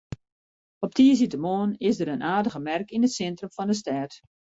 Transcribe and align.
Op 0.79 0.93
tiisdeitemoarn 0.93 1.75
is 1.77 1.97
der 1.97 2.07
in 2.15 2.25
aardige 2.33 2.61
merk 2.69 2.87
yn 2.95 3.05
it 3.07 3.15
sintrum 3.17 3.51
fan 3.55 3.69
de 3.69 3.75
stêd. 3.81 4.11